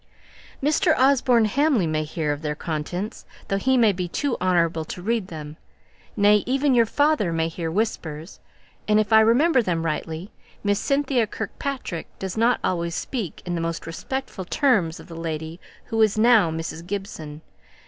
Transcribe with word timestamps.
"Mr. 0.63 0.97
Osborne 0.97 1.45
Hamley 1.45 1.85
may 1.85 2.03
hear 2.03 2.31
of 2.33 2.41
their 2.41 2.55
contents, 2.55 3.23
though 3.49 3.57
he 3.59 3.77
may 3.77 3.91
be 3.91 4.07
too 4.07 4.35
honourable 4.41 4.83
to 4.83 4.99
read 4.99 5.27
them. 5.27 5.57
Nay, 6.17 6.37
even 6.47 6.73
your 6.73 6.87
father 6.87 7.31
may 7.31 7.47
hear 7.47 7.69
whispers; 7.69 8.39
and 8.87 8.99
if 8.99 9.13
I 9.13 9.19
remember 9.19 9.61
them 9.61 9.85
rightly, 9.85 10.31
Miss 10.63 10.79
Cynthia 10.79 11.27
Kirkpatrick 11.27 12.07
does 12.17 12.35
not 12.35 12.59
always 12.63 12.95
speak 12.95 13.43
in 13.45 13.53
the 13.53 13.61
most 13.61 13.85
respectful 13.85 14.43
terms 14.43 14.99
of 14.99 15.05
the 15.05 15.13
lady 15.15 15.59
who 15.85 16.01
is 16.01 16.17
now 16.17 16.49
Mrs. 16.49 16.83
Gibson. 16.87 17.43